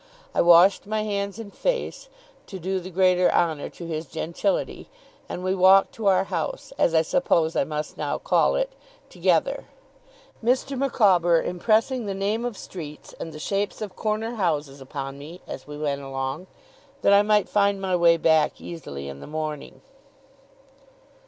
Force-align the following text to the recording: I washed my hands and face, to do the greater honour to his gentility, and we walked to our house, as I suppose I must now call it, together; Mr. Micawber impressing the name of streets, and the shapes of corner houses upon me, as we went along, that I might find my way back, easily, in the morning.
I 0.33 0.41
washed 0.41 0.87
my 0.87 1.03
hands 1.03 1.37
and 1.37 1.53
face, 1.53 2.09
to 2.47 2.57
do 2.57 2.79
the 2.79 2.89
greater 2.89 3.31
honour 3.31 3.69
to 3.69 3.85
his 3.85 4.07
gentility, 4.07 4.89
and 5.29 5.43
we 5.43 5.53
walked 5.53 5.91
to 5.93 6.07
our 6.07 6.23
house, 6.23 6.73
as 6.79 6.95
I 6.95 7.03
suppose 7.03 7.55
I 7.55 7.65
must 7.65 7.99
now 7.99 8.17
call 8.17 8.55
it, 8.55 8.73
together; 9.11 9.65
Mr. 10.43 10.75
Micawber 10.75 11.39
impressing 11.43 12.07
the 12.07 12.15
name 12.15 12.45
of 12.45 12.57
streets, 12.57 13.13
and 13.19 13.31
the 13.31 13.37
shapes 13.37 13.79
of 13.79 13.95
corner 13.95 14.31
houses 14.37 14.81
upon 14.81 15.19
me, 15.19 15.41
as 15.45 15.67
we 15.67 15.77
went 15.77 16.01
along, 16.01 16.47
that 17.03 17.13
I 17.13 17.21
might 17.21 17.47
find 17.47 17.79
my 17.79 17.95
way 17.95 18.17
back, 18.17 18.59
easily, 18.59 19.07
in 19.07 19.19
the 19.19 19.27
morning. 19.27 19.81